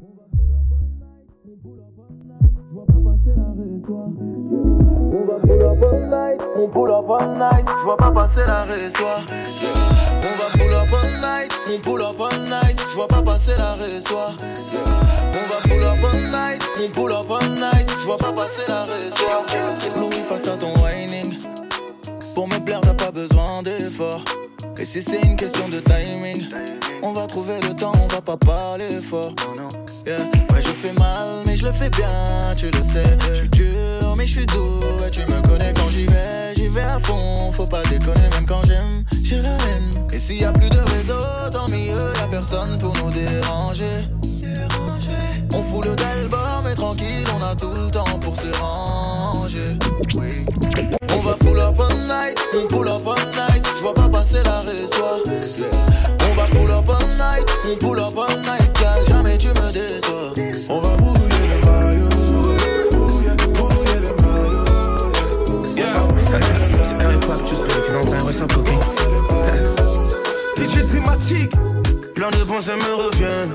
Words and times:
On 0.00 0.06
va 0.06 0.22
pull 0.30 0.54
up 5.64 5.82
all 5.82 6.00
night, 6.06 6.40
on 6.56 6.68
pull 6.70 6.92
up 6.92 7.10
all 7.10 7.26
night, 7.36 7.66
je 7.66 7.82
vois 7.82 7.96
pas 7.96 8.12
passer 8.12 8.44
la 8.46 8.62
résoie. 8.62 9.24
On 10.12 10.34
va 10.38 10.48
pull 10.52 10.72
up 10.72 10.92
all 10.92 11.10
night, 11.20 11.50
on 11.68 11.80
pull 11.80 12.00
up 12.00 12.20
all 12.20 12.38
night, 12.48 12.80
je 12.88 12.94
vois 12.94 13.08
pas 13.08 13.22
passer 13.22 13.56
la 13.58 13.74
résoie. 13.74 14.30
On 14.38 15.44
va 15.48 15.60
pull 15.64 15.82
up 15.82 15.98
all 16.04 16.20
night, 16.30 16.62
on 16.80 16.88
pull 16.92 17.12
up 17.12 17.28
all 17.28 17.48
night, 17.58 17.90
je 17.98 18.04
vois 18.06 18.18
pas 18.18 18.32
passer 18.32 18.62
la 18.68 18.84
résoie. 18.84 19.42
Louis 19.96 20.22
face 20.22 20.46
à 20.46 20.56
ton 20.56 20.72
whining, 20.80 21.07
pour 22.38 22.46
me 22.46 22.64
plaire 22.64 22.80
t'as 22.80 22.94
pas 22.94 23.10
besoin 23.10 23.64
d'effort. 23.64 24.22
Et 24.80 24.84
si 24.84 25.02
c'est 25.02 25.20
une 25.22 25.34
question 25.34 25.68
de 25.68 25.80
timing, 25.80 26.40
on 27.02 27.12
va 27.12 27.26
trouver 27.26 27.58
le 27.60 27.74
temps, 27.74 27.92
on 28.00 28.06
va 28.06 28.20
pas 28.20 28.36
parler 28.36 28.88
fort. 28.90 29.32
Yeah. 30.06 30.18
Ouais, 30.52 30.62
je 30.62 30.68
fais 30.68 30.92
mal, 30.92 31.42
mais 31.46 31.56
je 31.56 31.66
le 31.66 31.72
fais 31.72 31.90
bien, 31.90 32.54
tu 32.56 32.70
le 32.70 32.80
sais. 32.80 33.16
Je 33.30 33.38
suis 33.40 33.48
dur, 33.48 34.14
mais 34.16 34.24
je 34.24 34.34
suis 34.34 34.46
doux. 34.46 34.78
Et 35.04 35.10
tu 35.10 35.22
me 35.22 35.48
connais 35.48 35.72
quand 35.74 35.90
j'y 35.90 36.06
vais, 36.06 36.54
j'y 36.54 36.68
vais 36.68 36.82
à 36.82 37.00
fond. 37.00 37.50
Faut 37.50 37.66
pas 37.66 37.82
déconner, 37.90 38.28
même 38.30 38.46
quand 38.46 38.64
j'aime, 38.68 39.02
j'ai 39.24 39.42
la 39.42 39.50
haine. 39.50 40.06
Et 40.12 40.18
s'il 40.20 40.40
y 40.40 40.44
a 40.44 40.52
plus 40.52 40.70
de 40.70 40.78
réseau, 40.78 41.18
tant 41.50 41.68
mieux, 41.68 41.88
y 41.88 42.22
a 42.22 42.28
personne 42.30 42.78
pour 42.78 42.92
nous 42.98 43.10
déranger. 43.10 44.06
On 45.54 45.62
fout 45.64 45.84
le 45.86 45.96
d'album, 45.96 46.62
mais 46.62 46.76
tranquille, 46.76 47.26
on 47.36 47.42
a 47.42 47.56
tout 47.56 47.72
le 47.74 47.90
temps 47.90 48.18
pour 48.22 48.36
se 48.36 48.46
ranger. 48.60 49.64
Night, 52.08 52.40
on 52.54 52.66
pull 52.66 52.88
up 52.88 53.06
all 53.06 53.14
night. 53.36 53.64
Je 53.76 53.82
vois 53.82 53.94
pas 53.94 54.08
passer 54.08 54.42
la 54.42 54.60
résoie. 54.60 55.22
On 56.30 56.34
va 56.34 56.46
pull 56.48 56.70
up 56.70 56.88
all 56.88 57.06
night, 57.18 57.46
on 57.66 57.76
pull 57.76 58.00
up 58.00 58.16
all 58.16 58.36
night. 58.40 58.72
Gal, 58.80 59.06
jamais 59.08 59.36
tu 59.38 59.48
me 59.48 59.72
déçois. 59.72 60.32
On 60.70 60.80
va 60.80 60.96
bouiller 60.96 61.46
le 61.52 61.58
maillot. 61.66 62.08
Bouiller, 62.92 63.36
bouiller 63.54 64.00
le 64.00 64.12
maillot. 64.22 64.64
Yeah. 65.76 65.92
C'est 66.82 67.04
un 67.04 67.12
hip-hop, 67.12 67.40
tu 67.46 67.92
dans 67.92 68.12
un 68.12 68.18
ressort 68.18 68.48
cooking. 68.48 68.82
DJ 70.56 70.90
thématique. 70.90 71.52
Plein 72.14 72.30
de 72.30 72.42
pensées 72.44 72.72
me 72.74 72.94
reviennent. 73.04 73.54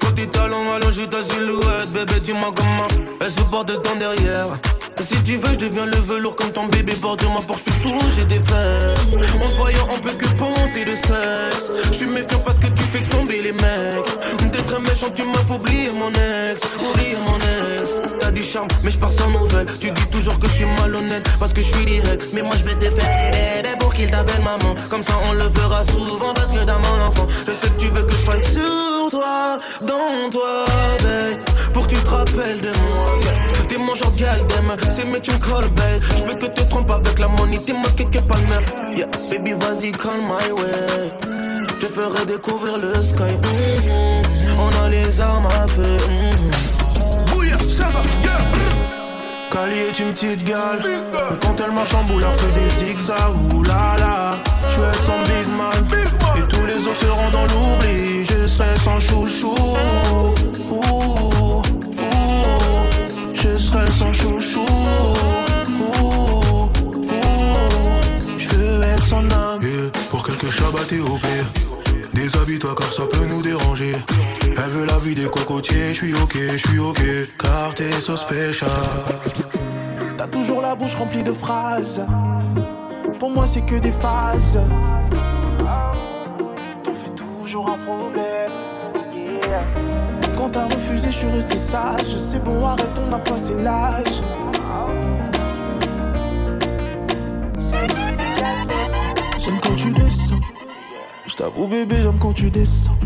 Quand 0.00 0.12
tes 0.14 0.26
talons 0.26 0.72
allongent 0.76 1.08
ta 1.08 1.22
silhouette, 1.22 1.92
bébé, 1.94 2.20
dis-moi 2.24 2.52
comment 2.54 2.88
elle 3.20 3.30
supporte 3.30 3.82
ton 3.82 3.96
derrière. 3.96 4.58
Et 4.98 5.02
si 5.02 5.22
tu 5.24 5.36
veux, 5.36 5.52
je 5.52 5.66
deviens 5.66 5.86
le 5.86 5.96
velours 5.96 6.36
comme 6.36 6.50
ton 6.52 6.66
bébé. 6.66 6.92
Porte-moi 7.00 7.42
pour 7.46 7.56
que 7.56 7.62
je 7.62 7.70
puisse 7.70 7.82
toucher 7.82 8.26
tes 8.26 8.40
fesses. 8.40 9.00
En 9.40 9.46
voyant, 9.56 9.88
on 9.94 9.98
peut 9.98 10.12
que 10.12 10.26
penser 10.38 10.84
de 10.84 10.94
sexe. 10.94 11.70
Je 11.88 11.92
suis 11.92 12.06
méfiant 12.06 12.40
parce 12.44 12.58
que 12.58 12.66
tu 12.66 12.82
fais 12.84 13.02
tomber 13.08 13.42
les 13.42 13.52
mecs. 13.52 14.52
T'es 14.52 14.62
très 14.62 14.80
méchant, 14.80 15.10
tu 15.14 15.24
m'as 15.24 15.54
oublier 15.54 15.90
mon 15.92 16.10
ex. 16.10 16.60
Oublier 16.90 17.16
mon 17.26 17.36
ex. 17.36 17.96
T'as 18.20 18.30
du 18.30 18.42
charme, 18.42 18.68
mais 18.84 18.90
je 18.90 18.98
pars 18.98 19.12
sans 19.12 19.30
nouvelles. 19.30 19.66
Tu 19.80 19.90
dis 19.90 20.10
toujours 20.10 20.38
que 20.38 20.46
je 20.48 20.52
suis 20.52 20.66
malhonnête 20.80 21.28
parce 21.38 21.52
que 21.52 21.62
je 21.62 21.74
suis 21.74 21.84
direct. 21.84 22.26
Mais 22.34 22.42
moi, 22.42 22.54
je 22.58 22.64
vais 22.64 22.74
te 22.74 22.84
faire 22.84 23.30
des 23.32 23.62
bébés 23.62 23.76
pour 23.80 23.94
qu'il 23.94 24.10
t'appelle 24.10 24.42
maman. 24.42 24.74
Comme 24.90 25.02
ça, 25.02 25.14
on 25.28 25.32
le 25.32 25.48
fera 25.54 25.82
souvent 25.84 26.34
parce 26.34 26.52
que 26.52 26.64
dans 26.64 26.78
mon 26.78 27.06
enfant, 27.06 27.26
je 27.28 27.52
sais 27.52 27.68
que 27.68 27.80
tu 27.80 27.88
veux 27.88 28.02
que 28.02 28.12
je 28.12 28.18
sois 28.18 28.38
sur 28.38 29.10
toi, 29.10 29.58
dans 29.80 30.30
toi, 30.30 30.64
babe. 31.02 31.38
Pour 31.72 31.86
que 31.86 31.94
tu 31.94 32.00
te 32.02 32.10
rappelles 32.10 32.60
de 32.60 32.68
moi. 32.68 33.51
T'es 33.72 33.78
mon 33.78 33.94
genre 33.94 34.14
galdem, 34.18 34.76
c'est 34.90 35.10
mais 35.10 35.18
tu 35.18 35.30
me 35.30 35.38
call, 35.38 35.66
babe. 35.70 36.02
Je 36.18 36.24
veux 36.24 36.34
que 36.34 36.44
te 36.44 36.60
trompes 36.68 36.90
avec 36.90 37.18
la 37.18 37.26
money, 37.26 37.58
t'es 37.58 37.72
pas 37.72 38.34
le 38.36 38.46
neuf. 38.48 38.64
Yeah, 38.94 39.06
baby, 39.30 39.52
vas-y, 39.52 39.92
call 39.92 40.12
my 40.28 40.52
way. 40.52 41.10
Je 41.80 41.86
ferai 41.86 42.26
découvrir 42.26 42.76
le 42.82 42.94
sky. 42.94 43.32
Mhm. 43.32 44.58
On 44.58 44.84
a 44.84 44.90
les 44.90 45.18
armes 45.22 45.46
à 45.46 45.66
feu. 45.68 45.96
Bouillir, 47.28 47.56
ça 47.66 47.84
va, 47.84 48.00
yeah. 48.22 48.32
Cali 49.50 49.78
est 49.78 49.98
une 50.00 50.12
petite 50.12 50.44
gale 50.44 50.82
Mais 50.84 51.36
quand 51.40 51.56
elle 51.64 51.72
marche 51.72 51.94
en 51.94 52.04
boule, 52.04 52.24
elle 52.26 52.38
fait 52.38 52.60
des 52.60 52.92
zigzags 52.92 53.54
Oulala, 53.54 54.36
je 54.68 54.80
veux 54.80 54.88
être 54.88 55.04
son 55.04 55.22
big 55.24 55.46
man 55.56 56.02
Et 56.38 56.42
tous 56.48 56.66
les 56.66 56.76
autres 56.86 57.00
seront 57.00 57.30
dans 57.30 57.44
l'oubli 57.44 58.24
Je 58.24 58.46
serai 58.46 58.78
son 58.82 58.98
chouchou 58.98 59.54
son 63.98 64.12
chouchou 64.12 64.66
Je 68.38 68.48
veux 68.56 68.82
être 68.82 69.06
son 69.06 69.30
âme 69.30 69.60
Pour 70.10 70.24
quelques 70.24 70.50
Shabbats 70.50 70.92
et 70.92 71.00
au 71.00 71.16
pire 71.16 71.52
Déshabille-toi 72.12 72.74
car 72.78 72.92
ça 72.92 73.04
peut 73.10 73.26
nous 73.26 73.42
déranger 73.42 73.92
Elle 74.42 74.70
veut 74.70 74.86
la 74.86 74.98
vie 74.98 75.14
des 75.14 75.28
cocotiers, 75.28 75.88
je 75.88 75.94
suis 75.94 76.14
ok, 76.14 76.36
je 76.52 76.68
suis 76.68 76.78
ok 76.78 77.02
Car 77.38 77.74
t'es 77.74 77.90
so 77.92 78.16
special 78.16 78.68
T'as 80.22 80.28
toujours 80.28 80.60
la 80.60 80.76
bouche 80.76 80.94
remplie 80.94 81.24
de 81.24 81.32
phrases. 81.32 82.00
Pour 83.18 83.30
moi, 83.30 83.44
c'est 83.44 83.62
que 83.62 83.74
des 83.74 83.90
phases. 83.90 84.60
T'en 86.84 86.94
fais 86.94 87.10
toujours 87.16 87.70
un 87.70 87.78
problème. 87.78 88.52
Yeah. 89.12 90.21
T'as 90.52 90.66
refusé, 90.66 91.10
je 91.10 91.16
suis 91.16 91.28
resté 91.28 91.56
sage. 91.56 92.16
C'est 92.16 92.42
bon, 92.44 92.64
arrête, 92.66 93.00
on 93.08 93.14
a 93.14 93.18
passé 93.18 93.54
l'âge. 93.62 94.22
J'aime 99.38 99.58
quand 99.60 99.74
tu 99.74 99.92
descends. 99.92 100.40
Je 101.26 101.34
t'avoue, 101.34 101.66
bébé, 101.66 101.96
j'aime 102.02 102.18
quand 102.20 102.32
tu 102.32 102.50
descends. 102.50 102.96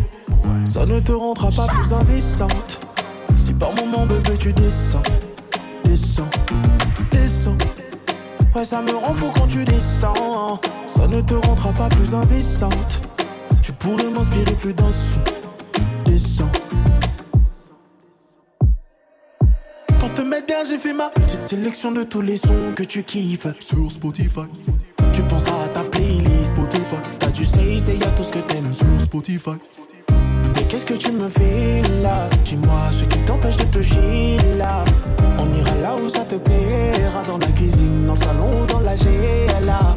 Ça 0.65 0.85
ne 0.85 1.01
te 1.01 1.13
rendra 1.13 1.51
pas 1.51 1.67
plus 1.67 1.93
indécente. 1.93 2.81
Si 3.37 3.53
par 3.53 3.75
moment, 3.75 4.05
bébé, 4.07 4.37
tu 4.39 4.53
descends 4.53 5.03
descends, 5.97 6.29
descends. 7.11 7.57
Ouais, 8.55 8.65
ça 8.65 8.83
me 8.83 8.93
rend 8.93 9.15
fou 9.15 9.27
quand 9.35 9.47
tu 9.47 9.65
descends. 9.65 10.61
Ça 10.87 11.07
ne 11.07 11.21
te 11.21 11.35
rendra 11.35 11.73
pas 11.73 11.89
plus 11.89 12.15
indécente. 12.15 13.01
Tu 13.63 13.73
pourrais 13.73 14.11
m'inspirer 14.11 14.55
plus 14.55 14.75
d'un 14.75 14.91
son. 14.91 15.21
Descends. 16.05 16.51
Bien, 20.45 20.63
j'ai 20.69 20.79
fait 20.79 20.93
ma 20.93 21.09
petite 21.11 21.43
sélection 21.43 21.91
de 21.93 22.03
tous 22.05 22.21
les 22.21 22.37
sons 22.37 22.73
que 22.75 22.83
tu 22.85 23.03
kiffes. 23.03 23.47
Sur 23.59 23.91
Spotify, 23.91 24.41
Tu 25.13 25.23
penseras 25.23 25.65
à 25.65 25.69
ta 25.69 25.81
playlist. 25.81 26.55
Spotify, 26.55 26.97
T'as 27.19 27.29
du 27.29 27.45
c'est 27.45 27.97
y'a 27.97 28.07
tout 28.11 28.23
ce 28.23 28.33
que 28.33 28.39
t'aimes. 28.41 28.73
sur 28.73 28.87
Spotify 29.01 29.51
Mais 30.55 30.63
qu'est-ce 30.69 30.87
que 30.87 30.95
tu 30.95 31.11
me 31.13 31.29
fais 31.29 31.83
là? 32.03 32.29
Dis-moi 32.45 32.81
ce 32.93 33.05
qui 33.05 33.19
t'empêche 33.23 33.57
de 33.57 33.65
te 33.65 33.83
chier 33.83 34.37
là. 34.59 34.85
On 35.39 35.53
ira 35.55 35.75
là 35.83 35.97
où 35.97 36.09
ça 36.09 36.21
te 36.21 36.37
plaira, 36.37 37.23
dans 37.27 37.39
la 37.39 37.49
cuisine, 37.53 38.07
dans 38.07 38.15
le 38.15 38.19
salon 38.19 38.63
ou 38.63 38.67
dans 38.67 38.81
la 38.81 38.95
GLA. 38.95 39.95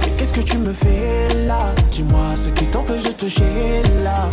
Mais 0.00 0.10
qu'est-ce 0.18 0.34
que 0.34 0.40
tu 0.40 0.58
me 0.58 0.72
fais 0.72 1.32
là? 1.46 1.74
Dis-moi 1.90 2.34
ce 2.36 2.48
qui 2.50 2.66
t'empêche 2.66 3.04
de 3.04 3.12
te 3.12 3.26
chier 3.28 3.82
là. 4.04 4.28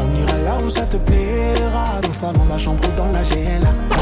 On 0.00 0.16
ira 0.22 0.38
là 0.38 0.58
où 0.64 0.70
ça 0.70 0.82
te 0.86 0.96
plaira, 0.96 2.00
dans 2.00 2.08
le 2.08 2.14
salon, 2.14 2.46
la 2.48 2.58
chambre 2.58 2.80
ou 2.88 2.96
dans 2.96 3.12
la 3.12 3.22
GLA. 3.22 3.97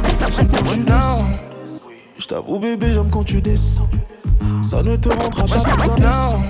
Je 2.18 2.26
t'avoue 2.26 2.58
bébé, 2.58 2.92
j'aime 2.92 3.10
quand 3.10 3.24
tu 3.24 3.40
descends. 3.40 3.88
Ça 4.68 4.82
ne 4.82 4.96
te 4.96 5.08
rendra 5.08 5.44
pas 5.44 5.60
plus 5.60 5.90
indécent. 5.90 6.42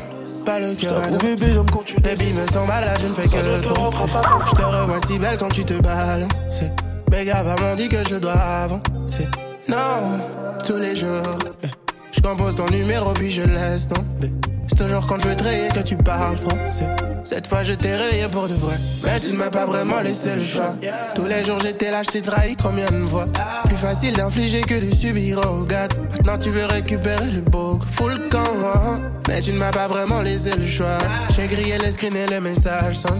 Pas 0.44 0.60
le 0.60 0.74
cœur 0.74 1.02
à 1.02 1.08
bébé, 1.08 1.52
j'aime 1.52 1.70
quand 1.70 1.84
tu 1.84 2.00
Baby 2.00 2.16
descends. 2.16 2.40
me 2.40 2.46
sens 2.46 2.68
malade, 2.68 2.98
je 3.02 3.06
ne 3.08 3.12
fais 3.12 3.28
que 3.28 3.36
le 3.36 3.56
Je 3.56 4.54
te 4.54 4.62
revois 4.62 5.00
si 5.06 5.18
belle 5.18 5.36
quand 5.36 5.48
tu 5.48 5.64
te 5.64 5.74
balances. 5.74 6.62
Béga 7.10 7.42
maman 7.42 7.74
dit 7.76 7.88
que 7.88 8.08
je 8.08 8.16
dois 8.16 8.32
avancer. 8.32 9.28
Non, 9.68 10.18
tous 10.64 10.76
les 10.76 10.96
jours. 10.96 11.22
Je 12.16 12.20
compose 12.22 12.56
ton 12.56 12.66
numéro 12.66 13.12
puis 13.12 13.30
je 13.30 13.42
laisse 13.42 13.88
tomber. 13.88 14.32
C'est 14.68 14.78
toujours 14.84 15.06
quand 15.06 15.20
je 15.22 15.28
veux 15.28 15.36
te 15.36 15.44
rayer 15.44 15.68
que 15.68 15.80
tu 15.80 15.96
parles 15.96 16.36
français. 16.36 16.88
Cette 17.24 17.46
fois 17.46 17.62
je 17.62 17.74
t'ai 17.74 17.94
rayé 17.94 18.26
pour 18.30 18.48
de 18.48 18.54
vrai. 18.54 18.76
Mais 19.04 19.20
tu 19.20 19.32
ne 19.32 19.36
m'as 19.38 19.50
pas 19.50 19.64
vraiment 19.66 20.00
laissé 20.00 20.34
le 20.34 20.42
choix. 20.42 20.74
Tous 21.14 21.26
les 21.26 21.44
jours 21.44 21.58
j'étais 21.60 21.90
là, 21.90 22.02
je 22.02 22.18
trahi 22.20 22.56
combien 22.56 22.90
de 22.90 23.06
fois. 23.06 23.26
Plus 23.66 23.76
facile 23.76 24.14
d'infliger 24.14 24.62
que 24.62 24.74
de 24.74 24.94
subir, 24.94 25.40
oh 25.46 25.64
God. 25.64 25.92
Maintenant 26.12 26.38
tu 26.38 26.50
veux 26.50 26.64
récupérer 26.66 27.30
le 27.30 27.42
beau, 27.42 27.78
full 27.94 28.28
camp. 28.28 28.44
hein. 28.64 29.00
Mais 29.28 29.40
tu 29.40 29.52
ne 29.52 29.58
m'as 29.58 29.70
pas 29.72 29.86
vraiment 29.88 30.20
laissé 30.22 30.50
le 30.56 30.64
choix. 30.66 30.98
J'ai 31.36 31.46
grillé 31.48 31.78
les 31.78 31.92
screens 31.92 32.16
et 32.16 32.26
les 32.26 32.40
messages 32.40 32.96
sans. 32.96 33.18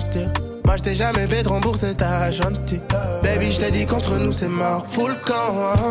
Moi 0.64 0.76
je 0.76 0.82
t'ai 0.82 0.94
jamais 0.94 1.26
fait 1.26 1.42
de 1.42 1.48
rembourser 1.48 1.94
ta 1.94 2.30
gentil. 2.30 2.80
Baby, 3.22 3.52
je 3.52 3.60
t'ai 3.60 3.70
dit 3.70 3.86
contre 3.86 4.16
nous 4.16 4.32
c'est 4.32 4.48
mort, 4.48 4.84
full 4.88 5.16
camp. 5.24 5.54
hein. 5.74 5.90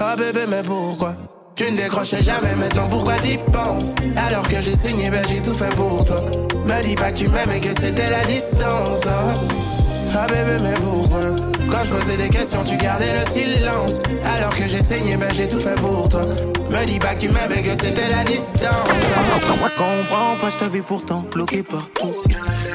Ah 0.00 0.16
bébé, 0.16 0.40
mais 0.48 0.62
pourquoi? 0.62 1.14
Tu 1.60 1.70
ne 1.70 1.76
décrochais 1.76 2.22
jamais, 2.22 2.56
maintenant 2.56 2.88
pourquoi 2.88 3.16
t'y 3.16 3.36
penses? 3.52 3.92
Alors 4.16 4.48
que 4.48 4.62
j'ai 4.62 4.74
saigné, 4.74 5.10
ben 5.10 5.22
j'ai 5.28 5.42
tout 5.42 5.52
fait 5.52 5.68
pour 5.76 6.02
toi. 6.06 6.16
Me 6.64 6.82
dis 6.82 6.94
pas 6.94 7.12
que 7.12 7.18
tu 7.18 7.28
m'aimes 7.28 7.50
et 7.54 7.60
que 7.60 7.78
c'était 7.78 8.08
la 8.08 8.24
distance. 8.24 9.06
hein. 9.06 9.34
Ah 10.16 10.26
bébé, 10.26 10.56
mais 10.62 10.72
pourquoi? 10.82 11.20
Quand 11.70 11.84
je 11.84 11.90
posais 11.90 12.16
des 12.16 12.30
questions, 12.30 12.62
tu 12.62 12.78
gardais 12.78 13.12
le 13.12 13.28
silence. 13.30 14.00
Alors 14.24 14.56
que 14.56 14.66
j'ai 14.66 14.80
saigné, 14.80 15.18
ben 15.18 15.28
j'ai 15.34 15.46
tout 15.50 15.58
fait 15.60 15.78
pour 15.82 16.08
toi. 16.08 16.22
Me 16.70 16.86
dis 16.86 16.98
pas 16.98 17.14
que 17.14 17.20
tu 17.20 17.28
m'aimes 17.28 17.52
et 17.54 17.60
que 17.60 17.74
c'était 17.74 18.08
la 18.08 18.24
distance. 18.24 18.62
hein. 18.64 19.68
Comprends 19.76 20.36
pas, 20.40 20.48
je 20.48 20.56
t'avais 20.56 20.80
pourtant 20.80 21.26
bloqué 21.30 21.62
partout. 21.62 22.14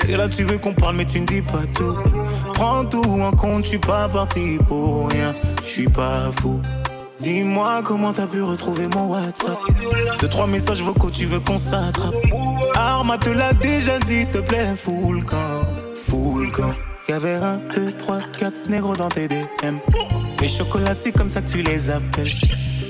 Et 0.07 0.15
là 0.15 0.29
tu 0.29 0.43
veux 0.43 0.59
qu'on 0.59 0.75
parle 0.75 0.97
mais 0.97 1.05
tu 1.05 1.19
ne 1.21 1.25
dis 1.25 1.41
pas 1.41 1.63
tout. 1.73 1.95
Prends 2.53 2.85
tout 2.85 3.01
en 3.03 3.31
compte, 3.31 3.63
je 3.63 3.69
suis 3.69 3.79
pas 3.79 4.07
parti 4.09 4.59
pour 4.67 5.09
rien. 5.09 5.33
Je 5.63 5.69
suis 5.69 5.89
pas 5.89 6.29
fou. 6.39 6.61
Dis-moi 7.19 7.81
comment 7.83 8.11
t'as 8.11 8.27
pu 8.27 8.41
retrouver 8.41 8.87
mon 8.87 9.07
WhatsApp. 9.07 9.57
De 10.19 10.27
trois 10.27 10.47
messages 10.47 10.81
vocaux, 10.81 11.09
tu 11.09 11.25
veux 11.25 11.39
qu'on 11.39 11.57
s'attrape. 11.57 12.13
Arma 12.75 13.17
te 13.17 13.29
l'a 13.29 13.53
déjà 13.53 13.99
dit, 13.99 14.23
s'il 14.23 14.31
te 14.31 14.37
plaît, 14.39 14.75
full 14.75 15.23
camp, 15.23 15.65
full 16.01 16.51
camp. 16.51 16.73
Y'avait 17.07 17.35
un, 17.35 17.59
deux, 17.75 17.91
trois, 17.93 18.19
quatre 18.37 18.67
négros 18.67 18.95
dans 18.95 19.09
tes 19.09 19.27
DM. 19.27 19.77
Les 20.41 20.47
chocolats, 20.47 20.93
c'est 20.93 21.11
comme 21.11 21.29
ça 21.29 21.41
que 21.41 21.49
tu 21.49 21.61
les 21.61 21.89
appelles. 21.89 22.33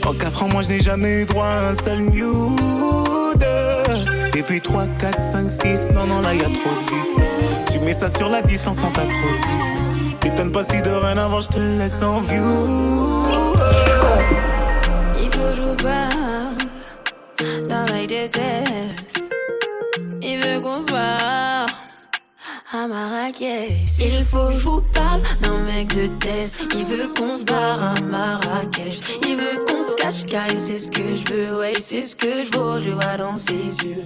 En 0.06 0.14
quatre 0.14 0.44
ans, 0.44 0.50
moi, 0.52 0.62
je 0.62 0.70
n'ai 0.70 0.80
jamais 0.80 1.22
eu 1.22 1.26
droit 1.26 1.48
à 1.48 1.70
un 1.70 1.74
seul 1.76 2.00
nude. 2.00 3.46
Et 4.36 4.44
puis 4.44 4.60
3, 4.60 4.88
4, 5.00 5.22
5, 5.22 5.52
6, 5.52 5.88
non, 5.94 6.08
non, 6.08 6.22
là, 6.22 6.34
y 6.34 6.40
a 6.40 6.44
trop 6.44 6.52
de 6.52 6.94
risques. 6.94 7.72
Tu 7.72 7.80
mets 7.80 7.94
ça 7.94 8.10
sur 8.10 8.30
la 8.30 8.42
distance 8.42 8.80
quand 8.80 8.92
t'as 8.92 9.06
trop 9.06 9.10
de 9.10 9.58
risques. 9.58 10.20
T'étonnes 10.20 10.52
pas 10.52 10.64
si 10.64 10.82
de 10.82 10.90
rien 10.90 11.18
avant, 11.18 11.40
je 11.40 11.48
te 11.48 11.60
laisse 11.60 12.02
en 12.02 12.20
view. 12.22 13.45
Il 15.18 15.32
faut 15.32 15.54
jouer 15.56 15.76
pas 15.78 16.10
dans 17.70 17.86
ma 17.92 18.06
déteste. 18.06 19.32
Il 20.22 20.40
veut 20.40 20.60
qu'on 20.60 20.82
se 20.82 20.90
voit 20.90 21.66
à 22.72 22.88
Marrakech. 22.88 24.00
Il 24.00 24.26
faut 24.26 24.52
jouer 24.52 24.82
pas 24.94 25.20
d'un 25.42 25.58
mec 25.60 25.88
de 25.88 26.08
test. 26.20 26.56
Il 26.74 26.86
veut 26.86 27.08
qu'on 27.18 27.38
se 27.38 27.44
barre 27.44 27.96
à 27.96 28.02
Marrakech. 28.02 29.02
Il 29.24 29.38
veut 29.38 29.66
qu'on 29.66 29.82
se 29.82 29.96
cache 29.96 30.26
car 30.26 30.48
il 30.50 30.60
sait 30.60 30.80
ce 30.80 30.92
que 30.92 31.16
je 31.16 31.34
veux. 31.34 31.60
Ouais, 31.60 31.74
c'est 31.80 32.02
ce 32.02 32.16
que 32.16 32.44
je 32.44 32.58
veux. 32.58 32.80
Je 32.80 32.90
vois 32.90 33.18
dans 33.18 33.38
ses 33.38 33.54
yeux. 33.54 34.04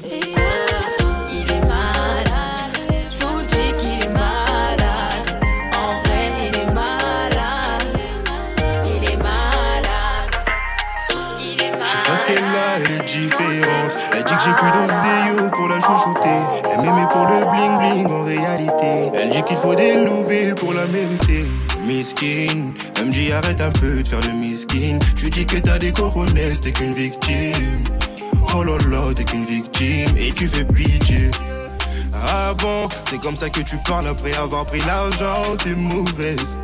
Elle 13.22 14.24
dit 14.24 14.34
que 14.36 14.44
j'ai 14.44 14.54
plus 14.54 15.44
yo 15.44 15.50
pour 15.52 15.68
la 15.68 15.80
chouchouter. 15.82 16.40
Elle 16.72 16.82
m'aimait 16.82 17.08
pour 17.12 17.26
le 17.26 17.44
bling 17.52 17.78
bling 17.80 18.08
en 18.08 18.24
réalité. 18.24 19.12
Elle 19.14 19.32
dit 19.32 19.44
qu'il 19.44 19.58
faut 19.58 19.76
des 19.76 20.06
louver 20.06 20.54
pour 20.56 20.74
la 20.74 20.86
mériter. 20.88 21.46
Miskin, 21.86 22.72
elle 22.98 23.06
me 23.08 23.12
dit 23.12 23.32
arrête 23.32 23.60
un 23.60 23.72
peu 23.72 24.04
de 24.04 24.08
faire 24.08 24.22
le 24.22 24.34
miskin. 24.34 25.00
Tu 25.18 25.30
dis 25.30 25.46
que 25.46 25.58
t'as 25.58 25.80
des 25.80 25.92
coronets, 25.92 26.54
t'es 26.62 26.72
qu'une 26.72 26.94
victime. 26.94 27.84
Oh 28.56 28.64
là 28.64 28.78
là, 28.90 29.14
t'es 29.14 29.24
qu'une 29.26 29.46
victime 29.46 30.16
et 30.18 30.32
tu 30.32 30.48
fais 30.48 30.64
pitié. 30.64 31.32
Ah 32.14 32.54
bon, 32.58 32.88
c'est 33.10 33.20
comme 33.20 33.36
ça 33.36 33.50
que 33.50 33.62
tu 33.62 33.78
parles 33.88 34.08
après 34.08 34.36
avoir 34.38 34.66
pris 34.66 34.82
l'argent, 34.82 35.56
t'es 35.64 35.76
mauvaise. 35.76 36.58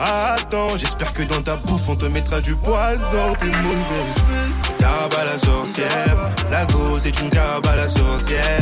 Attends, 0.00 0.76
j'espère 0.76 1.12
que 1.12 1.22
dans 1.22 1.42
ta 1.42 1.56
bouffe 1.56 1.88
on 1.88 1.96
te 1.96 2.06
mettra 2.06 2.40
du 2.40 2.54
poison, 2.54 3.34
t'es 3.38 3.46
mauvaise. 3.46 4.41
La 7.12 7.18
gauze 7.18 7.18
est 7.18 7.22
une 7.22 7.30
carabe 7.30 7.66
à 7.66 7.76
la 7.76 7.88
sorcière. 7.88 8.42
Carabe 8.42 8.61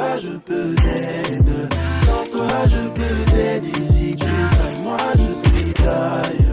toi 0.00 0.18
je 0.18 0.36
peux 0.38 0.74
t'aider. 0.76 1.66
Sans 2.04 2.24
toi 2.30 2.48
je 2.66 2.82
peux 2.96 3.18
t'aider. 3.32 3.84
Si 3.86 4.16
tu 4.16 4.32
tailles, 4.56 4.80
moi 4.82 4.98
je 5.20 5.32
suis 5.42 5.72
taille. 5.74 6.46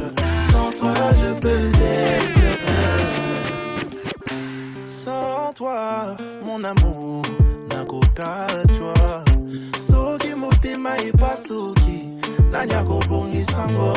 Sans 0.51 0.69
toi 0.79 0.95
je 1.21 1.33
peux 1.33 1.65
t'aider. 1.79 2.57
Sans 4.85 5.53
toi, 5.55 6.17
mon 6.45 6.63
amour, 6.63 7.23
n'a 7.69 7.85
qu'aucun 7.85 8.47
toi. 8.77 9.23
Soki 9.87 10.33
motema 10.35 10.97
epasuki 10.97 11.99
nanya 12.51 12.83
kobongi 12.83 13.43
sango 13.43 13.93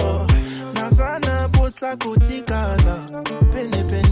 naza 0.74 1.18
na 1.26 1.48
posa 1.48 1.96
kotikala 1.96 2.96
penepene 3.52 4.09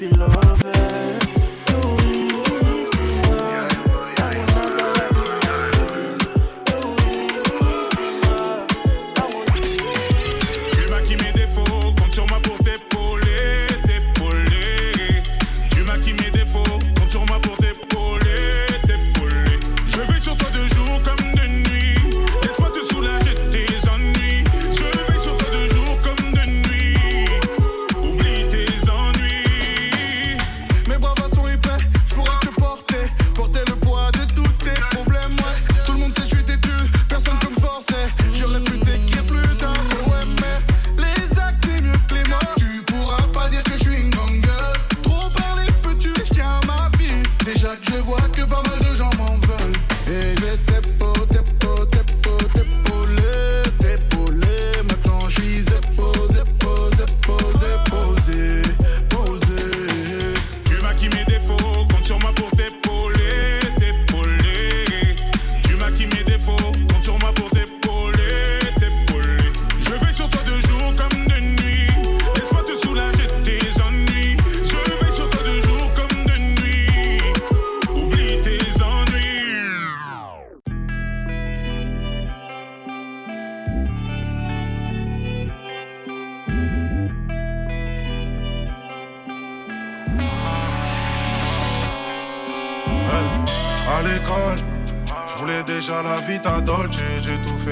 je 0.00 0.45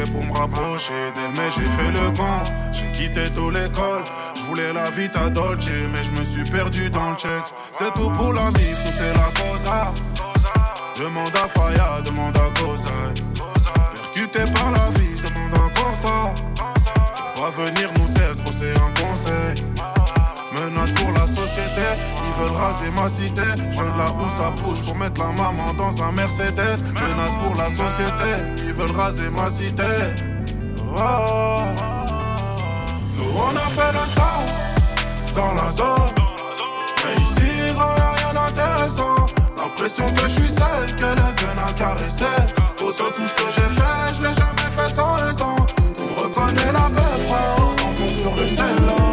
pour 0.03 0.25
me 0.25 0.33
rapprocher 0.33 0.93
d'elle, 1.15 1.31
mais 1.37 1.51
j'ai 1.55 1.65
fait 1.65 1.91
le 1.93 2.11
con. 2.17 2.43
J'ai 2.73 2.91
quitté 2.93 3.31
toute 3.31 3.55
l'école. 3.55 4.03
Je 4.37 4.43
voulais 4.43 4.73
la 4.73 4.91
vie 4.91 5.09
à 5.15 5.31
Dolce, 5.31 5.69
mais 5.93 6.05
je 6.05 6.11
me 6.11 6.25
suis 6.25 6.45
perdu 6.45 6.91
dans 6.91 7.11
le 7.11 7.17
check. 7.17 7.45
C'est 7.73 7.93
tout 7.95 8.11
pour 8.11 8.33
la 8.33 8.47
vie, 8.51 8.75
c'est 8.93 9.13
la 9.15 9.31
cosa. 9.41 9.93
Demande 10.99 11.37
à 11.37 11.49
Faya, 11.49 12.01
demande 12.01 12.37
à 12.37 12.61
Cosa. 12.61 12.91
Percuté 13.95 14.41
par 14.53 14.71
la 14.73 14.91
vie, 14.99 15.15
demande 15.15 15.55
un 15.55 15.81
constat. 15.81 16.35
Pas 17.35 17.51
venir 17.51 17.91
nous 17.97 18.09
tester, 18.09 18.53
c'est 18.53 18.77
un 18.77 18.91
conseil. 19.01 19.65
Menace 20.53 20.93
pour 20.93 21.11
veulent 22.35 22.57
raser 22.57 22.91
ma 22.95 23.09
cité. 23.09 23.43
Je 23.71 23.79
de 23.79 23.99
là 23.99 24.13
où 24.13 24.29
ça 24.29 24.51
bouge 24.51 24.85
pour 24.85 24.97
mettre 24.97 25.21
la 25.21 25.29
maman 25.29 25.73
dans 25.75 26.03
un 26.03 26.13
Mercedes. 26.13 26.85
Menace 26.95 27.35
pour 27.43 27.55
la 27.57 27.71
société, 27.71 28.31
ils 28.59 28.73
veulent 28.73 28.97
raser 28.97 29.31
ma 29.31 29.49
cité. 29.51 29.83
Oh. 30.97 31.63
Nous 33.17 33.33
on 33.37 33.57
a 33.57 33.69
fait 33.77 33.93
le 33.93 34.07
sang 34.17 34.45
dans 35.35 35.55
la 35.55 35.73
zone. 35.73 36.15
Mais 37.05 37.23
ici, 37.23 37.51
rien 37.77 38.35
d'intéressant. 38.35 39.15
L'impression 39.57 40.07
que 40.13 40.23
je 40.23 40.29
suis 40.29 40.49
seul, 40.49 40.87
que 40.95 41.03
le 41.03 41.33
gun 41.37 41.63
a 41.67 41.73
caressé. 41.73 42.25
Autant 42.81 43.11
tout 43.17 43.27
ce 43.27 43.35
que 43.35 43.51
j'ai 43.55 43.75
fait, 43.75 44.15
je 44.17 44.23
l'ai 44.23 44.35
jamais 44.35 44.71
fait 44.77 44.93
sans 44.93 45.15
raison. 45.15 45.57
On 45.99 46.23
reconnaît 46.23 46.73
la 46.73 46.89
meuf, 46.89 47.23
quand 47.29 48.05
on 48.05 48.09
sur 48.09 48.35
le 48.37 48.49
sel 48.49 49.04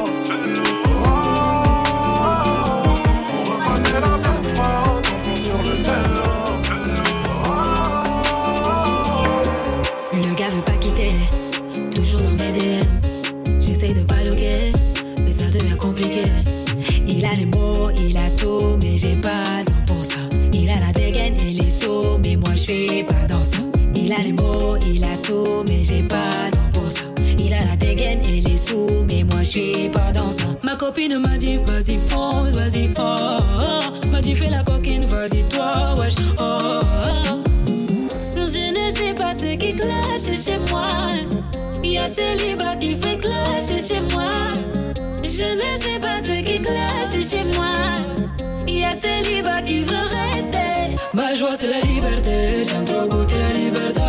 a 17.31 17.35
les 17.35 17.45
mots, 17.45 17.89
il 17.97 18.17
a 18.17 18.29
tout, 18.31 18.77
mais 18.81 18.97
j'ai 18.97 19.15
pas 19.15 19.63
dans 19.65 19.85
pour 19.85 20.03
ça. 20.03 20.15
Il 20.53 20.69
a 20.69 20.79
la 20.79 20.91
dégaine 20.91 21.35
et 21.35 21.53
les 21.53 21.69
sauts, 21.69 22.17
mais 22.21 22.35
moi 22.35 22.51
je 22.55 22.61
suis 22.61 23.03
pas 23.03 23.25
dans 23.27 23.43
ça. 23.43 23.57
Il 23.95 24.11
a 24.11 24.17
les 24.17 24.33
mots, 24.33 24.75
il 24.85 25.03
a 25.03 25.17
tout, 25.23 25.63
mais 25.67 25.83
j'ai 25.83 26.03
pas 26.03 26.49
dans 26.51 26.79
pour 26.79 26.91
ça. 26.91 27.01
Il 27.39 27.53
a 27.53 27.63
la 27.65 27.75
dégaine 27.75 28.19
et 28.25 28.41
les 28.41 28.57
sous, 28.57 29.03
mais 29.07 29.23
moi 29.23 29.43
je 29.43 29.49
suis 29.49 29.89
pas 29.89 30.11
dans 30.11 30.31
ça. 30.31 30.43
Ma 30.63 30.75
copine 30.75 31.17
m'a 31.19 31.37
dit 31.37 31.57
vas-y 31.65 31.99
fonce, 32.09 32.49
vas-y 32.49 32.89
oh, 32.97 33.01
oh. 33.01 34.07
M'a 34.11 34.21
dit 34.21 34.35
fais 34.35 34.49
la 34.49 34.63
coquine, 34.63 35.05
vas-y 35.05 35.43
toi, 35.49 35.95
wesh 35.97 36.15
oh, 36.37 36.41
oh. 36.41 37.39
Je 38.35 38.71
ne 38.77 38.95
sais 38.95 39.13
pas 39.13 39.33
ce 39.33 39.55
qui 39.55 39.73
clash 39.73 40.37
chez 40.37 40.59
moi. 40.69 40.87
Y 41.83 41.97
a 41.97 42.07
célibat 42.07 42.75
qui 42.75 42.95
fait 42.95 43.17
clash 43.17 43.67
chez 43.87 44.01
moi. 44.13 44.80
Je 45.33 45.45
ne 45.45 45.81
sais 45.81 45.99
pas 46.01 46.19
ce 46.19 46.41
qui 46.43 46.59
clash 46.59 47.13
chez 47.25 47.45
moi. 47.55 47.73
Il 48.67 48.79
y 48.79 48.83
a 48.83 48.91
célibat 48.91 49.61
qui 49.61 49.85
veut 49.85 50.07
rester. 50.11 50.97
Ma 51.13 51.33
joie 51.33 51.55
c'est 51.55 51.67
la 51.67 51.79
liberté, 51.79 52.65
j'aime 52.65 52.83
trop 52.83 53.07
goûter 53.07 53.37
la 53.37 53.53
liberté. 53.53 54.01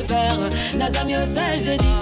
Des 0.00 0.06
gars 0.06 0.22
va 0.22 0.36
le 0.36 0.48
faire 0.48 0.78
Dans 0.78 1.00
un 1.00 1.04
mieux 1.04 1.24
ça 1.24 1.56
je 1.56 1.76
dis 1.76 1.94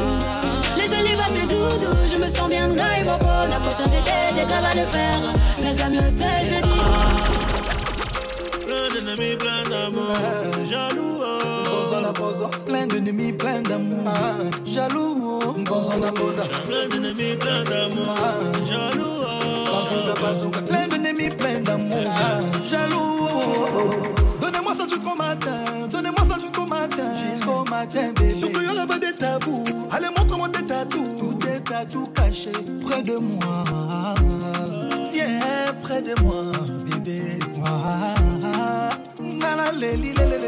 Le 0.76 0.83
célibat 0.83 1.25
c'est 1.35 1.47
doudou, 1.47 1.97
je 2.12 2.17
me 2.17 2.26
sens 2.26 2.49
bien 2.49 2.69
graille 2.69 3.05
boko 3.05 3.26
D'un 3.50 3.61
coup 3.61 3.71
j'étais 3.76 4.33
des 4.35 4.47
gars 4.47 4.61
va 4.61 4.75
le 4.75 4.87
faire 4.87 5.90
mieux 5.90 6.11
ça 6.11 6.26
je 6.43 6.61
dis 6.62 6.83
Plein 8.67 8.88
d'ennemis, 8.95 9.37
plein 9.37 9.62
d'amour, 9.69 10.17
jaloux. 10.69 11.21
oh. 11.23 12.64
Plein 12.67 12.87
d'ennemis, 12.87 13.33
plein 13.33 13.62
d'amour. 13.62 14.12
Jaloux, 14.67 15.40
oh. 15.47 15.55
Plein 16.67 16.88
d'ennemis, 16.88 17.37
plein 17.37 17.62
d'amour, 17.64 18.14
jaloux. 18.67 19.25
oh. 19.25 20.50
Plein 20.67 20.88
d'ennemis, 20.88 21.31
plein 21.31 21.61
d'amour. 21.61 21.97
Jaloux. 22.62 23.28
Donnez-moi 24.40 24.75
ça 24.78 24.87
jusqu'au 24.88 25.14
matin. 25.17 25.68
Matin, 27.79 28.13
bébé. 28.13 28.35
Surtout, 28.35 28.87
pas 28.87 28.99
des 28.99 29.13
tabous. 29.13 29.65
Allez, 29.91 30.09
montre-moi 30.17 30.49
tes 30.49 30.67
tatous. 30.67 31.19
Tous 31.19 31.35
tes 31.35 31.61
tatous 31.61 32.09
cachés 32.15 32.53
près 32.83 33.03
de 33.03 33.17
moi. 33.17 33.65
Viens 35.13 35.75
près 35.83 36.03
de 36.03 36.15
moi, 36.23 36.43
bébé. 36.85 37.39
Nana, 39.21 39.73
lé, 39.73 39.97
lé, 39.97 40.13
lé, 40.13 40.39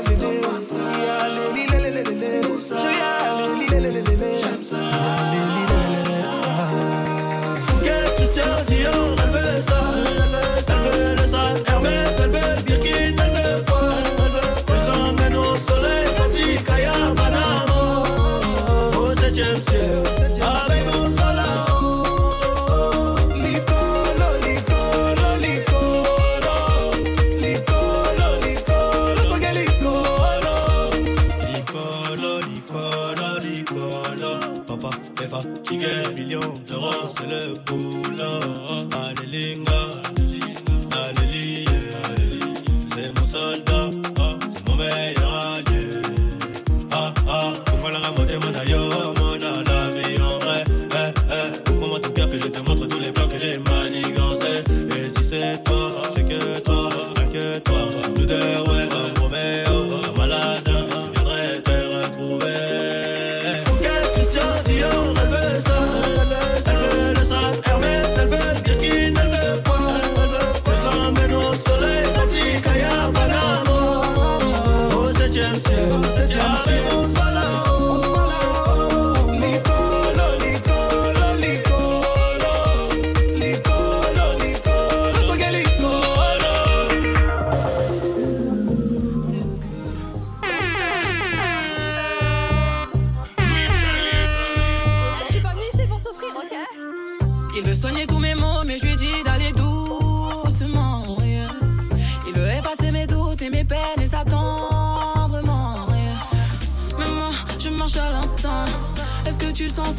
C'est 43.32 43.79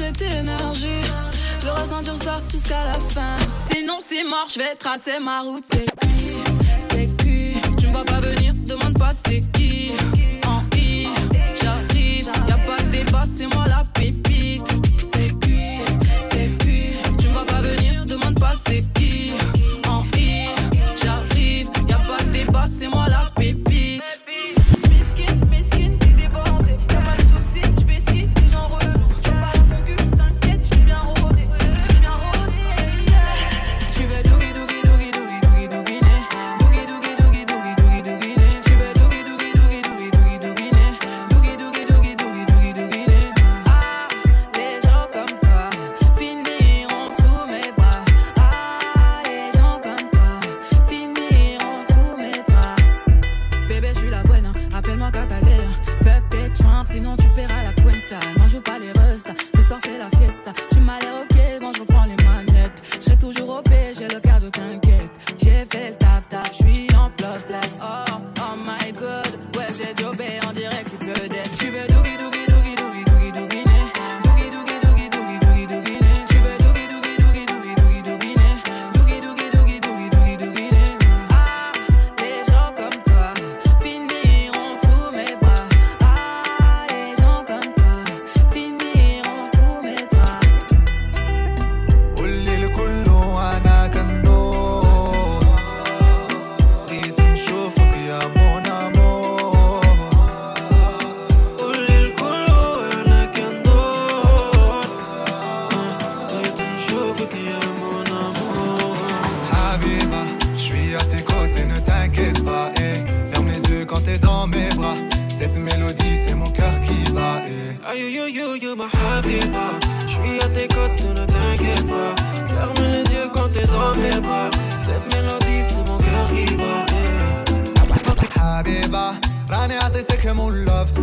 cette 0.01 0.21
énergie. 0.21 1.03
Je 1.59 1.65
veux 1.65 1.71
ressentir 1.71 2.15
ça 2.17 2.41
jusqu'à 2.49 2.85
la 2.85 2.99
fin. 3.13 3.37
Sinon, 3.71 3.97
c'est 3.99 4.23
mort, 4.23 4.47
je 4.51 4.59
vais 4.59 4.75
tracer 4.75 5.19
ma 5.19 5.41
route. 5.41 5.63
C'est 5.71 5.85
cuit, 5.99 6.37
c'est 6.89 7.17
cuit. 7.17 7.55
Tu 7.77 7.87
me 7.87 7.91
vois 7.91 8.05
pas 8.05 8.19
venir, 8.19 8.53
demande 8.65 8.97
pas 8.97 9.11
c'est 9.25 9.43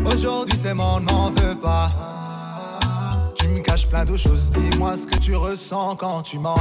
Aujourd'hui, 0.05 0.59
c'est 0.61 0.75
mon 0.75 1.01
m'en 1.01 1.31
veux 1.31 1.55
pas. 1.55 1.91
Tu 3.35 3.49
me 3.49 3.61
caches 3.61 3.87
plein 3.87 4.05
de 4.05 4.17
choses, 4.17 4.51
dis-moi 4.51 4.97
ce 4.97 5.07
que 5.07 5.19
tu 5.19 5.35
ressens 5.37 5.97
quand 5.97 6.23
tu 6.23 6.39
mens. 6.39 6.61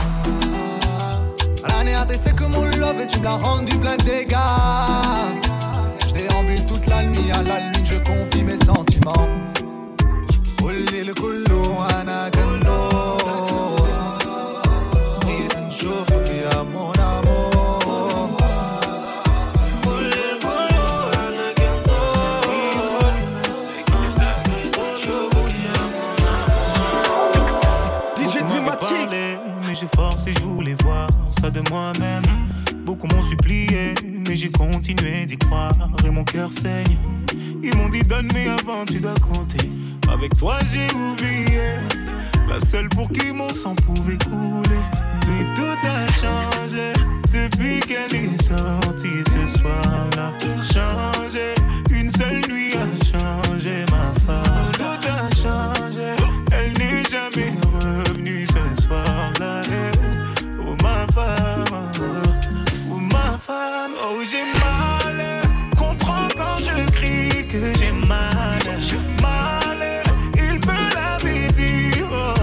L'année 1.67 1.95
a 1.95 2.05
c'est 2.19 2.35
que 2.35 2.45
mon 2.45 2.65
love 2.65 3.01
et 3.01 3.07
tu 3.07 3.19
me 3.19 3.23
l'as 3.23 3.37
rendu 3.37 3.77
plein 3.77 3.97
de 3.97 4.03
dégâts. 4.03 4.37
Je 6.07 6.13
déambule 6.13 6.65
toute 6.65 6.85
la 6.87 7.03
nuit 7.03 7.31
à 7.31 7.43
la 7.43 7.59
lune, 7.59 7.85
je 7.85 7.97
confie 7.97 8.43
mes 8.43 8.57
sentiments. 8.63 9.27
le 12.45 12.56
de 31.41 31.61
moi-même. 31.69 32.23
Beaucoup 32.85 33.07
m'ont 33.07 33.21
supplié, 33.21 33.93
mais 34.27 34.35
j'ai 34.35 34.49
continué 34.49 35.25
d'y 35.25 35.37
croire 35.37 35.71
et 36.05 36.09
mon 36.09 36.23
cœur 36.23 36.51
saigne. 36.51 36.97
Ils 37.63 37.75
m'ont 37.75 37.89
dit 37.89 38.01
donne 38.01 38.29
mais 38.33 38.47
avant 38.47 38.85
tu 38.85 38.99
dois 38.99 39.13
compter. 39.15 39.69
Avec 40.11 40.35
toi 40.37 40.57
j'ai 40.73 40.87
oublié, 40.95 41.75
la 42.49 42.59
seule 42.59 42.89
pour 42.89 43.09
qui 43.11 43.31
mon 43.31 43.49
sang 43.49 43.75
pouvait 43.75 44.17
couler. 44.17 44.81
Mais 45.27 45.45
tout 45.53 45.87
a 45.87 46.07
changé 46.13 46.93
depuis 47.25 47.79
qu'elle 47.81 48.15
est 48.15 48.41
sortie 48.41 49.23
ce 49.31 49.59
soir-là. 49.59 50.33
Changé, 50.63 51.53
une 51.91 52.09
seule 52.09 52.41
nuit 52.49 52.73
a 52.73 53.05
changé 53.05 53.85
ma 53.91 54.13
femme. 54.25 54.96
où 64.15 64.23
j'ai 64.23 64.43
mal. 64.59 65.41
Comprends 65.77 66.27
quand 66.35 66.57
je 66.57 66.91
crie 66.91 67.47
que 67.47 67.77
j'ai 67.77 67.91
mal. 67.91 68.59
Mal, 69.21 70.03
il 70.35 70.59
peut 70.59 70.89
l'avait 70.95 71.51
dit. 71.51 72.03
Oh, 72.11 72.33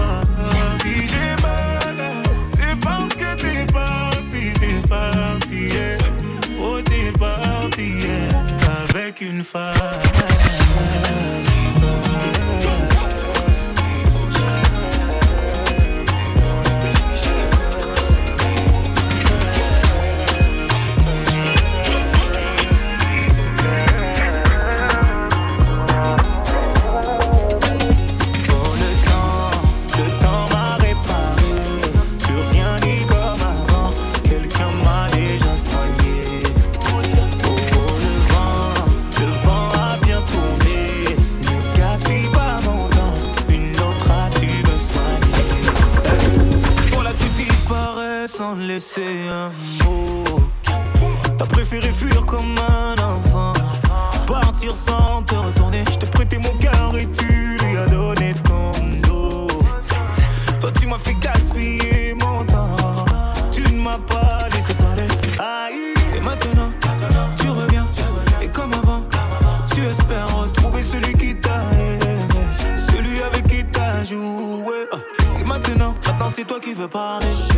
si 0.81 1.07
j'ai 1.07 1.35
mal, 1.41 1.97
c'est 2.43 2.77
parce 2.79 3.13
que 3.15 3.35
t'es 3.35 3.71
parti, 3.71 4.53
t'es 4.59 4.87
parti. 4.87 5.69
Oh, 6.59 6.79
t'es 6.81 7.11
parti 7.17 7.93
avec 8.93 9.21
une 9.21 9.43
femme. 9.43 10.34
leave 76.75 76.83
a 76.83 76.87
body. 76.89 77.54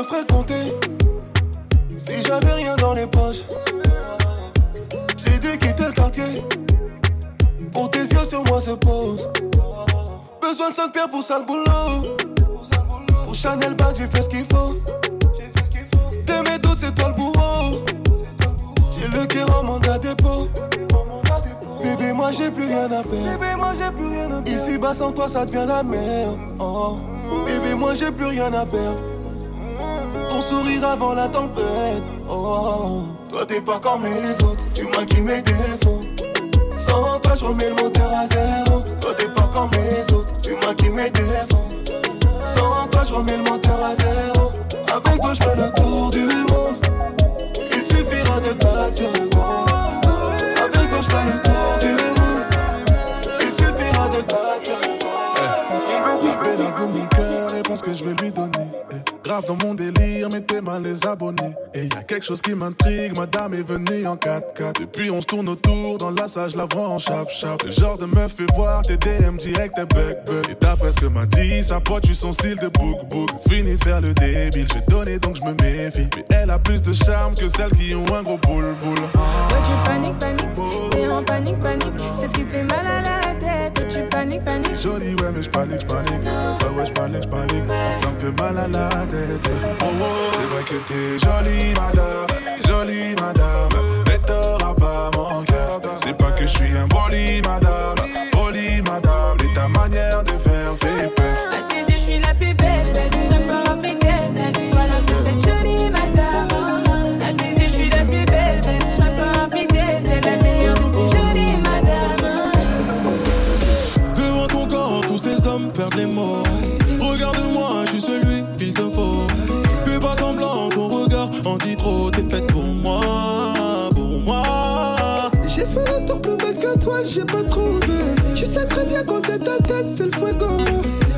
M'aurais 0.00 0.08
fréquenté 0.08 0.54
si 1.98 2.22
j'avais 2.26 2.52
rien 2.52 2.74
dans 2.76 2.94
les 2.94 3.06
poches. 3.06 3.42
J'ai 5.24 5.38
dû 5.38 5.58
quitter 5.58 5.84
le 5.84 5.92
quartier 5.92 6.44
pour 7.70 7.90
tes 7.90 8.00
yeux 8.00 8.24
sur 8.24 8.42
moi 8.44 8.60
se 8.62 8.70
posent. 8.70 9.28
Besoin 10.40 10.70
de 10.70 10.74
5 10.74 10.92
pierres 10.92 11.10
pour 11.10 11.22
ça 11.22 11.38
le 11.38 11.44
boulot. 11.44 12.16
Pour 13.24 13.34
Chanel 13.34 13.74
Bag, 13.74 13.94
j'ai 13.96 14.06
fait 14.06 14.22
ce 14.22 14.28
qu'il 14.30 14.44
faut. 14.44 14.78
T'es 16.24 16.50
mes 16.50 16.58
doutes, 16.58 16.78
c'est 16.78 16.94
toi 16.94 17.08
le 17.08 17.14
bourreau. 17.14 17.84
J'ai 18.98 19.08
le 19.08 19.26
cœur 19.26 19.58
en 19.58 19.64
mandat 19.64 19.98
dépôt. 19.98 20.48
Bébé, 21.82 22.12
moi 22.14 22.30
j'ai 22.30 22.50
plus 22.50 22.64
rien 22.64 22.86
à 22.86 23.02
perdre. 23.02 24.42
Ici 24.46 24.78
bas 24.78 24.94
sans 24.94 25.12
toi, 25.12 25.28
ça 25.28 25.44
devient 25.44 25.66
la 25.68 25.82
merde. 25.82 26.38
Oh. 26.58 26.96
Bébé, 27.44 27.74
moi 27.74 27.94
j'ai 27.94 28.10
plus 28.10 28.26
rien 28.26 28.52
à 28.54 28.64
perdre. 28.64 29.19
Sourire 30.50 30.84
avant 30.84 31.14
la 31.14 31.28
tempête. 31.28 32.02
Oh. 32.28 33.04
Toi 33.28 33.46
t'es 33.46 33.60
pas 33.60 33.78
comme 33.78 34.02
les 34.04 34.32
autres, 34.44 34.64
tu 34.74 34.84
maquilles 34.84 35.22
mes 35.22 35.42
défauts. 35.42 36.02
Sans 36.74 37.20
toi, 37.20 37.34
je 37.36 37.44
remets 37.44 37.68
le 37.68 37.76
moteur 37.76 38.10
à 38.12 38.26
zéro. 38.26 38.82
Toi 39.00 39.14
t'es 39.16 39.26
pas 39.26 39.48
comme 39.54 39.70
les 39.70 40.12
autres, 40.12 40.32
tu 40.42 40.56
maquilles 40.66 40.90
mes 40.90 41.08
défauts. 41.08 41.68
Sans 42.42 42.88
toi, 42.88 43.02
je 43.06 43.14
remets 43.14 43.36
le 43.36 43.44
moteur 43.44 43.78
à 43.80 43.94
zéro. 43.94 44.50
Avec 44.92 45.20
toi, 45.20 45.34
je 45.34 45.40
fais 45.40 45.54
le 45.54 45.70
tour 45.70 46.10
du 46.10 46.24
monde. 46.24 46.84
Il 47.72 47.86
suffira 47.86 48.40
de 48.40 48.52
4 48.52 48.96
secondes. 48.96 49.70
Avec 50.64 50.90
toi, 50.90 50.98
je 51.00 51.10
fais 51.10 51.26
le 51.26 51.42
tour 51.42 51.78
du 51.80 51.92
monde. 52.18 52.44
Il 53.40 53.54
suffira 53.54 54.08
de 54.08 54.20
4 54.20 54.64
secondes. 54.64 56.24
La 56.24 56.36
belle 56.42 56.66
a 56.66 56.70
vu 56.76 56.86
mon 56.92 57.06
cœur, 57.06 57.52
réponse 57.52 57.82
que 57.82 57.92
je 57.92 58.04
vais 58.04 58.14
lui 58.20 58.32
donner. 58.32 58.59
Grave 59.30 59.46
dans 59.46 59.64
mon 59.64 59.74
délire, 59.74 60.28
mettez 60.28 60.60
mal 60.60 60.82
les 60.82 61.06
abonnés. 61.06 61.54
Et 61.72 61.84
y 61.84 61.96
a 61.96 62.02
quelque 62.02 62.24
chose 62.26 62.42
qui 62.42 62.52
m'intrigue, 62.52 63.14
madame 63.14 63.54
est 63.54 63.62
venue 63.62 64.04
en 64.04 64.16
4x4. 64.16 64.80
Depuis 64.80 65.08
on 65.08 65.20
se 65.20 65.26
tourne 65.26 65.48
autour, 65.48 65.98
dans 65.98 66.10
la 66.10 66.26
je 66.26 66.56
la 66.56 66.64
vois 66.64 66.88
en 66.88 66.98
chap-chap. 66.98 67.62
Le 67.62 67.70
genre 67.70 67.96
de 67.96 68.06
meuf 68.06 68.34
fait 68.34 68.52
voir 68.56 68.82
tes 68.82 68.96
DM 68.96 69.36
direct, 69.36 69.76
tes 69.76 69.84
bug. 69.84 70.16
Et 70.50 70.56
d'après 70.60 70.90
ce 70.90 70.98
que 70.98 71.06
m'a 71.06 71.26
dit, 71.26 71.62
sa 71.62 71.78
pote, 71.78 72.02
tu 72.02 72.12
son 72.12 72.32
style 72.32 72.58
de 72.58 72.66
book 72.66 73.08
book. 73.08 73.30
Fini 73.48 73.76
de 73.76 73.84
faire 73.84 74.00
le 74.00 74.12
débile, 74.14 74.66
j'ai 74.74 74.80
donné 74.88 75.20
donc 75.20 75.36
je 75.36 75.42
me 75.42 75.54
méfie. 75.62 76.08
Mais 76.28 76.38
elle 76.42 76.50
a 76.50 76.58
plus 76.58 76.82
de 76.82 76.92
charme 76.92 77.36
que 77.36 77.46
celles 77.46 77.70
qui 77.70 77.94
ont 77.94 78.12
un 78.12 78.24
gros 78.24 78.38
boule 78.38 78.74
boule. 78.82 78.98
Ouais, 78.98 79.60
tu 79.64 79.88
paniques, 79.88 80.18
paniques, 80.18 80.90
t'es 80.90 81.06
en 81.06 81.22
panique, 81.22 81.60
panique. 81.60 81.94
C'est 82.18 82.26
ce 82.26 82.32
qui 82.32 82.44
te 82.44 82.50
fait 82.50 82.64
mal 82.64 82.84
à 82.84 83.00
la 83.00 83.20
tête. 83.20 83.39
Tu 83.88 84.02
paniques, 84.10 84.44
paniques. 84.44 84.76
Joli, 84.76 85.14
ouais, 85.14 85.30
mais 85.34 85.42
je 85.42 85.50
panique, 85.50 85.80
je 85.80 85.86
panique. 85.86 86.22
Ouais, 86.24 86.76
ouais, 86.76 86.86
je 86.86 86.92
panique, 86.92 87.22
je 87.22 87.28
panique. 87.28 87.64
Ça 87.90 88.10
me 88.10 88.18
fait 88.18 88.42
mal 88.42 88.58
à 88.58 88.68
la 88.68 88.88
tête. 89.06 89.50
Oh, 89.82 89.86
oh, 90.00 90.04
c'est 90.32 90.54
vrai 90.54 90.62
que 90.64 90.74
t'es 90.86 91.18
jolie, 91.18 91.72
madame. 91.74 92.26
Jolie, 92.66 93.14
madame. 93.20 93.68
Mais 94.06 94.18
t'auras 94.26 94.74
pas 94.74 95.10
mon 95.16 95.42
cœur. 95.44 95.80
C'est 95.96 96.16
pas 96.16 96.30
que 96.32 96.42
je 96.42 96.48
suis 96.48 96.76
un 96.76 96.88
poli, 96.88 97.40
madame. 97.42 97.69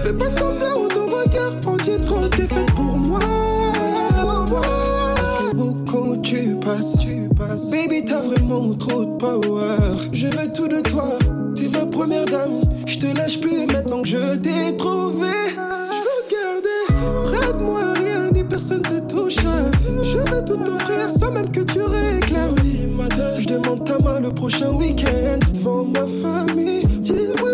Fais 0.03 0.12
pas 0.12 0.29
semblant 0.29 0.85
ou 0.85 0.88
ton 0.88 1.07
regard 1.07 1.53
dit 1.85 2.05
trop, 2.05 2.29
t'es 2.29 2.47
faite 2.47 2.73
pour 2.75 2.97
moi. 2.97 3.21
Ça 5.17 5.25
fait 5.38 5.57
beaucoup 5.57 6.17
tu 6.23 6.57
passes, 6.65 6.99
tu 7.01 7.29
passes. 7.37 7.71
Baby, 7.71 8.05
t'as 8.05 8.21
vraiment 8.21 8.75
trop 8.75 9.05
de 9.05 9.17
power. 9.17 9.77
Je 10.12 10.27
veux 10.29 10.53
tout 10.53 10.69
de 10.69 10.81
toi, 10.81 11.19
t'es 11.55 11.69
ma 11.79 11.87
première 11.87 12.27
dame. 12.27 12.61
Je 12.87 12.99
te 12.99 13.17
lâche 13.17 13.41
plus 13.41 13.67
maintenant 13.67 14.03
que 14.03 14.09
je 14.09 14.37
t'ai 14.37 14.77
trouvé. 14.77 15.29
Je 15.97 16.03
veux 16.07 16.23
garder 16.31 17.37
près 17.37 17.53
de 17.53 17.59
moi, 17.59 17.93
rien 17.95 18.31
ni 18.33 18.45
personne 18.45 18.83
te 18.83 19.01
touche. 19.12 19.37
Je 20.03 20.19
vais 20.19 20.45
tout 20.45 20.57
t'offrir 20.57 21.09
sans 21.09 21.31
même 21.33 21.51
que 21.51 21.61
tu 21.61 21.81
réclames. 21.81 22.55
Je 23.38 23.47
demande 23.47 23.85
ta 23.85 23.99
main 24.05 24.21
le 24.21 24.31
prochain 24.31 24.71
week-end 24.71 25.38
devant 25.53 25.85
ma 25.85 26.07
famille. 26.07 26.83
Dis-moi, 27.01 27.51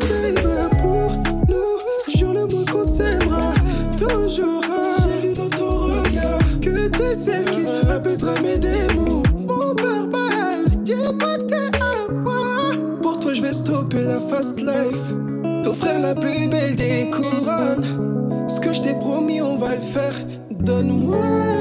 J'ai 4.28 5.28
lu 5.28 5.34
dans 5.34 5.48
ton 5.48 5.70
regard 5.70 6.38
que 6.60 6.88
t'es 6.88 7.14
celle 7.14 7.44
qui 7.44 7.66
apaisera 7.90 8.34
mes 8.42 8.58
démons. 8.58 9.22
Mon 9.36 9.74
barbare, 9.74 10.64
dis-moi 10.82 11.38
t'es 11.48 11.78
à 11.80 12.12
moi. 12.12 12.74
Pour 13.02 13.18
toi, 13.18 13.32
je 13.34 13.42
vais 13.42 13.52
stopper 13.52 14.02
la 14.02 14.20
fast 14.20 14.60
life. 14.60 15.14
T'offrir 15.62 16.00
la 16.00 16.14
plus 16.14 16.48
belle 16.48 16.76
des 16.76 17.10
couronnes. 17.10 18.46
Ce 18.48 18.60
que 18.60 18.72
je 18.72 18.80
t'ai 18.80 18.94
promis, 18.94 19.40
on 19.40 19.56
va 19.56 19.76
le 19.76 19.82
faire. 19.82 20.14
Donne-moi 20.50 21.18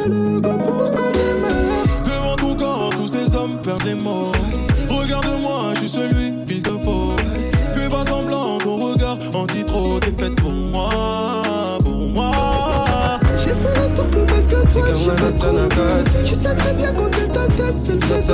le 0.08 0.42
goût 0.42 0.58
pour 0.58 0.92
qu'on 0.92 1.12
démarre. 1.12 2.06
Devant 2.06 2.36
ton 2.36 2.56
corps, 2.56 2.90
tous 2.96 3.08
ces 3.08 3.36
hommes 3.36 3.60
perdent 3.62 3.84
les 3.86 3.96
mots. 3.96 4.32
J'ai 15.08 15.16
pas 15.16 15.32
trouvé. 15.32 16.24
Tu 16.26 16.36
sais 16.36 16.56
très 16.56 16.74
bien 16.74 16.94
quand 16.94 17.10
t'es 17.10 17.28
ta 17.28 17.48
tête, 17.48 17.78
c'est 17.78 17.94
le 17.94 18.02
fuego. 18.02 18.34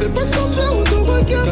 Fais 0.00 0.08
pas 0.08 0.26
semblant 0.26 0.80
ou 0.80 0.84
ton 0.84 1.04
regard. 1.04 1.44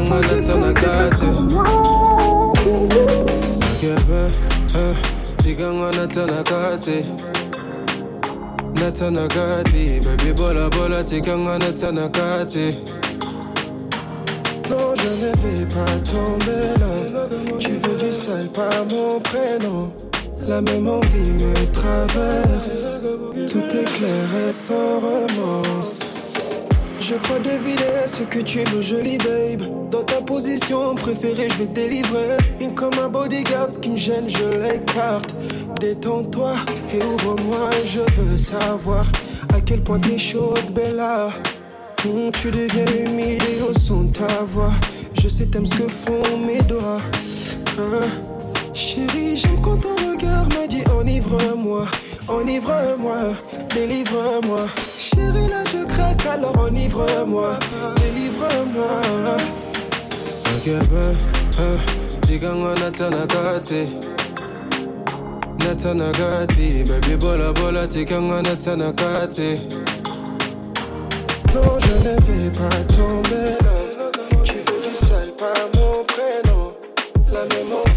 Baby 10.00 10.32
bola 10.32 10.68
bola 10.70 11.04
tanakati 11.04 12.76
Non, 14.70 14.94
je 14.96 15.08
ne 15.08 15.30
vais 15.40 15.66
pas 15.66 15.94
tomber 16.10 16.64
là. 16.80 16.92
Tu 17.58 17.70
veux 17.70 17.96
du 17.96 18.12
sale, 18.12 18.48
pas 18.48 18.84
mon 18.90 19.20
prénom. 19.20 20.03
La 20.46 20.60
même 20.60 20.86
envie 20.88 21.32
me 21.32 21.72
traverse. 21.72 22.84
Tout 23.50 23.58
est 23.58 23.96
clair 23.96 24.28
et 24.48 24.52
sans 24.52 25.00
romance. 25.00 26.00
Je 27.00 27.14
crois 27.14 27.38
deviner 27.38 28.06
ce 28.06 28.22
que 28.24 28.40
tu 28.40 28.58
veux, 28.64 28.82
jolie 28.82 29.18
babe. 29.18 29.90
Dans 29.90 30.02
ta 30.02 30.20
position 30.20 30.94
préférée, 30.94 31.48
je 31.50 31.58
vais 31.58 31.66
te 31.66 31.74
délivrer. 31.74 32.36
Une 32.60 32.74
comme 32.74 32.92
un 33.02 33.08
bodyguard, 33.08 33.70
ce 33.70 33.78
qui 33.78 33.90
me 33.90 33.96
gêne, 33.96 34.28
je 34.28 34.44
l'écarte. 34.62 35.34
Détends-toi 35.80 36.54
et 36.92 37.02
ouvre-moi, 37.02 37.70
je 37.86 38.00
veux 38.20 38.38
savoir 38.38 39.06
à 39.54 39.60
quel 39.60 39.82
point 39.82 39.98
t'es 39.98 40.18
chaude, 40.18 40.72
Bella. 40.74 41.30
Hum, 42.04 42.30
tu 42.32 42.50
deviens 42.50 42.84
humide 43.06 43.42
et 43.42 43.62
au 43.62 43.72
son 43.72 44.04
de 44.04 44.12
ta 44.12 44.42
voix. 44.44 44.72
Je 45.20 45.28
sais, 45.28 45.46
t'aimes 45.46 45.66
ce 45.66 45.74
que 45.74 45.88
font 45.88 46.38
mes 46.38 46.60
doigts. 46.62 47.00
Hein? 47.78 48.33
Chérie, 48.74 49.36
j'aime 49.36 49.60
quand 49.62 49.76
ton 49.76 49.94
regard 49.94 50.46
me 50.48 50.66
dit 50.66 50.82
enivre-moi, 50.98 51.86
enivre-moi, 52.28 53.34
délivre-moi. 53.74 54.66
Chérie, 54.98 55.48
là 55.48 55.62
je 55.72 55.84
craque, 55.86 56.26
alors 56.26 56.58
enivre-moi, 56.58 57.58
délivre-moi. 57.96 59.36
Akebe 60.56 61.16
Chikangana 62.26 62.90
tanakati 62.90 63.86
Natanakati 65.58 66.84
Baby 66.84 67.16
bola 67.16 67.52
bola 67.52 67.86
chikangana 67.86 68.56
tanakati 68.56 69.60
Non, 71.54 71.78
je 71.78 71.94
ne 72.08 72.14
vais 72.26 72.50
pas 72.50 72.84
tomber 72.92 73.54
là. 73.62 73.76
Tu 74.42 74.54
veux 74.54 74.88
du 74.88 74.94
sale, 74.94 75.30
pas 75.38 75.54
mon 75.74 76.02
prénom. 76.04 76.72
La 77.32 77.42
même 77.42 77.72
envie 77.72 77.93